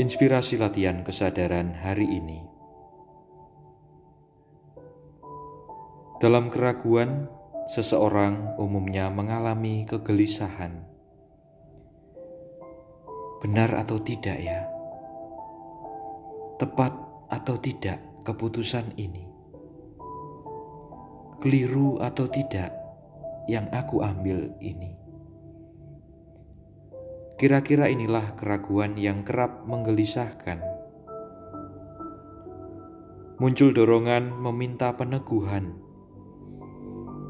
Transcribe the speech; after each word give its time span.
Inspirasi 0.00 0.56
latihan 0.56 1.04
kesadaran 1.04 1.76
hari 1.76 2.08
ini. 2.08 2.40
Dalam 6.16 6.48
keraguan, 6.48 7.28
seseorang 7.68 8.56
umumnya 8.56 9.12
mengalami 9.12 9.84
kegelisahan. 9.84 10.80
Benar 13.44 13.84
atau 13.84 14.00
tidak, 14.00 14.40
ya? 14.40 14.64
Tepat 16.56 16.96
atau 17.28 17.60
tidak 17.60 18.00
keputusan 18.24 18.96
ini? 18.96 19.28
Keliru 21.36 22.00
atau 22.00 22.24
tidak 22.32 22.72
yang 23.44 23.68
aku 23.68 24.00
ambil 24.00 24.56
ini? 24.56 25.01
Kira-kira 27.42 27.90
inilah 27.90 28.38
keraguan 28.38 28.94
yang 28.94 29.26
kerap 29.26 29.66
menggelisahkan. 29.66 30.62
Muncul 33.42 33.74
dorongan 33.74 34.30
meminta 34.38 34.94
peneguhan, 34.94 35.74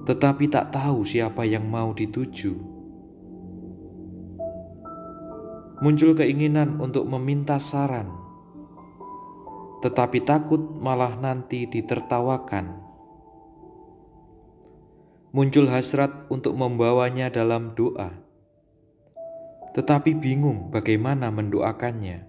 tetapi 0.05 0.53
tak 0.53 0.69
tahu 0.69 1.09
siapa 1.09 1.49
yang 1.49 1.65
mau 1.65 1.97
dituju. 1.97 2.53
Muncul 5.81 6.13
keinginan 6.13 6.77
untuk 6.77 7.09
meminta 7.09 7.57
saran, 7.57 8.13
tetapi 9.81 10.29
takut 10.29 10.61
malah 10.77 11.17
nanti 11.17 11.65
ditertawakan. 11.65 12.85
Muncul 15.33 15.73
hasrat 15.73 16.29
untuk 16.29 16.53
membawanya 16.53 17.33
dalam 17.33 17.73
doa 17.73 18.32
tetapi 19.73 20.13
bingung 20.17 20.69
bagaimana 20.69 21.33
mendoakannya. 21.33 22.29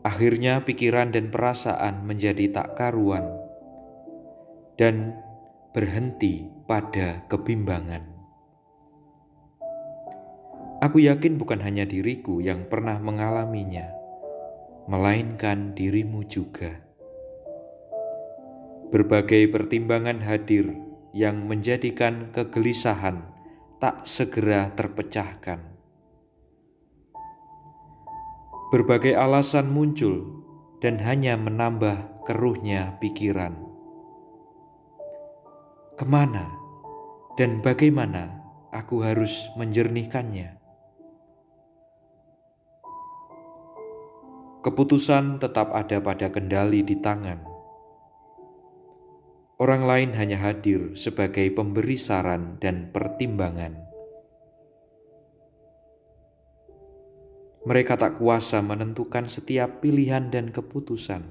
Akhirnya, 0.00 0.64
pikiran 0.64 1.12
dan 1.12 1.28
perasaan 1.28 2.08
menjadi 2.08 2.48
tak 2.52 2.76
karuan 2.76 3.24
dan 4.80 5.12
berhenti 5.76 6.48
pada 6.64 7.28
kebimbangan. 7.28 8.04
Aku 10.80 10.96
yakin 10.96 11.36
bukan 11.36 11.60
hanya 11.60 11.84
diriku 11.84 12.40
yang 12.40 12.64
pernah 12.64 12.96
mengalaminya, 12.96 13.92
melainkan 14.88 15.76
dirimu 15.76 16.24
juga. 16.24 16.80
Berbagai 18.88 19.52
pertimbangan 19.52 20.24
hadir 20.24 20.72
yang 21.12 21.44
menjadikan 21.44 22.32
kegelisahan 22.32 23.39
tak 23.80 24.04
segera 24.04 24.68
terpecahkan. 24.76 25.56
Berbagai 28.70 29.16
alasan 29.16 29.72
muncul 29.72 30.44
dan 30.84 31.00
hanya 31.02 31.34
menambah 31.40 32.22
keruhnya 32.28 33.00
pikiran. 33.00 33.56
Ke 35.96 36.04
mana 36.04 36.46
dan 37.40 37.64
bagaimana 37.64 38.44
aku 38.68 39.00
harus 39.00 39.48
menjernihkannya? 39.56 40.60
Keputusan 44.60 45.40
tetap 45.40 45.72
ada 45.72 46.04
pada 46.04 46.28
kendali 46.28 46.84
di 46.84 47.00
tangan. 47.00 47.49
Orang 49.60 49.84
lain 49.84 50.16
hanya 50.16 50.40
hadir 50.40 50.96
sebagai 50.96 51.44
pemberi 51.52 52.00
saran 52.00 52.56
dan 52.64 52.88
pertimbangan. 52.88 53.76
Mereka 57.68 58.00
tak 58.00 58.16
kuasa 58.16 58.64
menentukan 58.64 59.28
setiap 59.28 59.84
pilihan 59.84 60.32
dan 60.32 60.48
keputusan. 60.48 61.28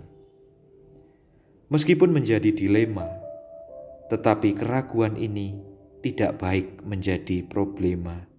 Meskipun 1.73 2.13
menjadi 2.13 2.53
dilema, 2.53 3.09
tetapi 4.13 4.53
keraguan 4.53 5.17
ini 5.17 5.57
tidak 6.05 6.37
baik 6.37 6.85
menjadi 6.85 7.41
problema. 7.49 8.29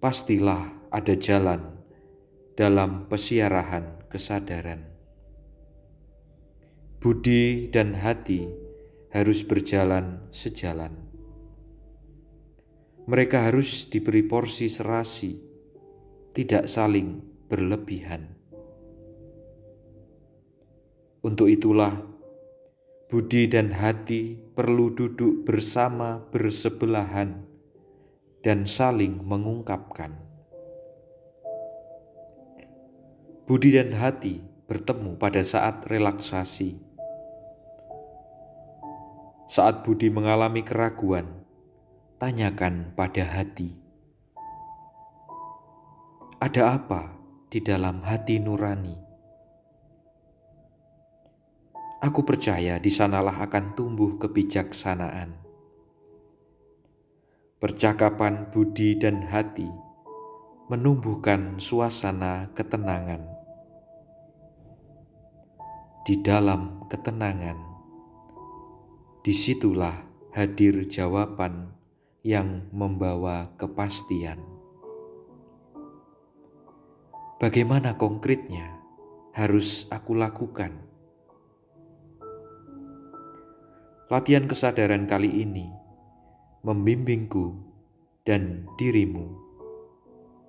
Pastilah 0.00 0.88
ada 0.88 1.12
jalan 1.12 1.76
dalam 2.56 3.04
pesiarahan 3.04 4.08
kesadaran 4.08 4.97
budi 6.98 7.70
dan 7.70 7.94
hati 7.94 8.50
harus 9.14 9.46
berjalan 9.46 10.18
sejalan. 10.34 10.98
Mereka 13.06 13.46
harus 13.46 13.86
diberi 13.86 14.26
porsi 14.26 14.66
serasi, 14.66 15.38
tidak 16.34 16.66
saling 16.66 17.22
berlebihan. 17.46 18.34
Untuk 21.22 21.46
itulah, 21.46 22.02
budi 23.06 23.46
dan 23.46 23.78
hati 23.78 24.34
perlu 24.58 24.90
duduk 24.90 25.46
bersama 25.46 26.18
bersebelahan 26.34 27.46
dan 28.42 28.66
saling 28.66 29.22
mengungkapkan. 29.22 30.18
Budi 33.46 33.70
dan 33.70 33.94
hati 33.94 34.42
bertemu 34.66 35.16
pada 35.16 35.40
saat 35.40 35.86
relaksasi 35.88 36.87
saat 39.48 39.80
Budi 39.80 40.12
mengalami 40.12 40.60
keraguan, 40.60 41.24
tanyakan 42.20 42.92
pada 42.92 43.24
hati. 43.24 43.80
Ada 46.36 46.76
apa 46.76 47.16
di 47.48 47.64
dalam 47.64 48.04
hati 48.04 48.44
nurani? 48.44 48.92
Aku 52.04 52.28
percaya 52.28 52.76
di 52.76 52.92
sanalah 52.92 53.40
akan 53.40 53.72
tumbuh 53.72 54.20
kebijaksanaan. 54.20 55.34
Percakapan 57.58 58.54
budi 58.54 58.94
dan 58.94 59.24
hati 59.26 59.66
menumbuhkan 60.70 61.58
suasana 61.58 62.52
ketenangan. 62.54 63.24
Di 66.06 66.22
dalam 66.22 66.86
ketenangan, 66.86 67.67
di 69.22 69.34
situlah 69.34 70.06
hadir 70.30 70.86
jawaban 70.86 71.74
yang 72.22 72.70
membawa 72.70 73.50
kepastian. 73.58 74.38
Bagaimana 77.38 77.94
konkretnya 77.94 78.78
harus 79.34 79.86
aku 79.90 80.18
lakukan? 80.18 80.74
Latihan 84.10 84.50
kesadaran 84.50 85.06
kali 85.06 85.46
ini 85.46 85.70
membimbingku 86.66 87.54
dan 88.26 88.66
dirimu 88.74 89.38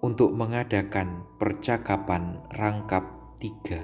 untuk 0.01 0.31
mengadakan 0.33 1.27
percakapan 1.37 2.39
rangkap 2.55 3.03
tiga. 3.37 3.83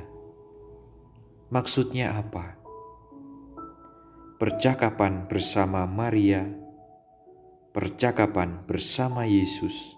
Maksudnya 1.53 2.17
apa? 2.17 2.64
Percakapan 4.35 5.31
bersama 5.31 5.87
Maria, 5.87 6.43
percakapan 7.71 8.67
bersama 8.67 9.23
Yesus, 9.23 9.95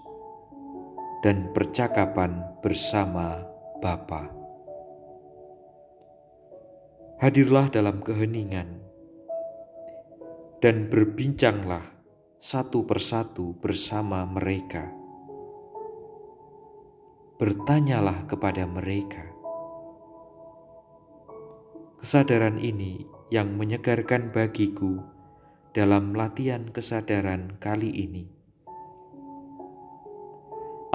dan 1.26 1.50
percakapan 1.58 2.46
bersama 2.62 3.42
Bapa. 3.82 4.30
Hadirlah 7.18 7.74
dalam 7.74 8.06
keheningan 8.06 8.78
dan 10.62 10.86
berbincanglah 10.86 11.82
satu 12.38 12.86
persatu 12.86 13.58
bersama 13.58 14.22
mereka. 14.30 14.94
Bertanyalah 17.42 18.30
kepada 18.30 18.70
mereka. 18.70 19.34
Kesadaran 21.98 22.62
ini 22.62 23.17
yang 23.28 23.60
menyegarkan 23.60 24.32
bagiku 24.32 25.04
dalam 25.76 26.16
latihan 26.16 26.72
kesadaran 26.72 27.60
kali 27.60 27.92
ini. 27.92 28.32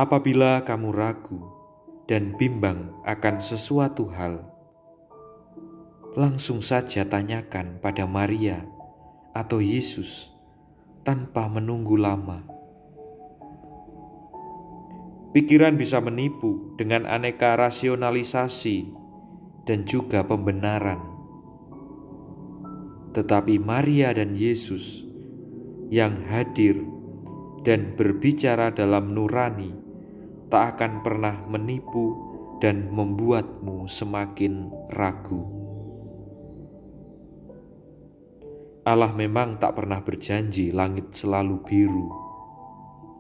Apabila 0.01 0.65
kamu 0.65 0.89
ragu 0.97 1.45
dan 2.09 2.33
bimbang 2.41 2.97
akan 3.05 3.37
sesuatu 3.37 4.09
hal, 4.09 4.49
langsung 6.17 6.65
saja 6.65 7.05
tanyakan 7.05 7.77
pada 7.85 8.09
Maria 8.09 8.65
atau 9.37 9.61
Yesus 9.61 10.33
tanpa 11.05 11.53
menunggu 11.53 12.01
lama. 12.01 12.49
Pikiran 15.37 15.77
bisa 15.77 16.01
menipu 16.01 16.77
dengan 16.81 17.05
aneka 17.09 17.57
rasionalisasi 17.57 18.89
dan 19.65 19.85
juga 19.89 20.25
pembenaran 20.25 21.12
tetapi 23.13 23.61
Maria 23.61 24.17
dan 24.17 24.33
Yesus 24.33 25.05
yang 25.93 26.25
hadir 26.33 26.81
dan 27.63 27.93
berbicara 27.93 28.73
dalam 28.73 29.13
nurani 29.13 29.77
tak 30.49 30.77
akan 30.77 31.05
pernah 31.05 31.37
menipu 31.49 32.17
dan 32.65 32.89
membuatmu 32.89 33.85
semakin 33.85 34.73
ragu. 34.93 35.45
Allah 38.83 39.15
memang 39.15 39.55
tak 39.61 39.79
pernah 39.79 40.03
berjanji 40.03 40.75
langit 40.75 41.15
selalu 41.15 41.57
biru, 41.63 42.09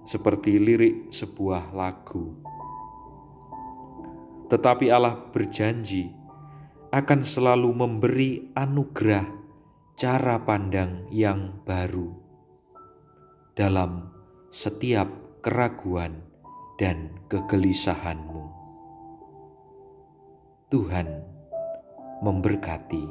seperti 0.03 0.59
lirik 0.59 1.15
sebuah 1.15 1.71
lagu. 1.71 2.35
Tetapi 4.51 4.91
Allah 4.91 5.17
berjanji 5.31 6.11
akan 6.91 7.21
selalu 7.23 7.71
memberi 7.73 8.31
anugerah 8.53 9.42
cara 9.93 10.41
pandang 10.41 11.07
yang 11.13 11.63
baru 11.69 12.11
dalam 13.53 14.09
setiap 14.49 15.09
keraguan 15.45 16.25
dan 16.81 17.13
kegelisahanmu. 17.29 18.45
Tuhan 20.73 21.09
memberkati. 22.25 23.05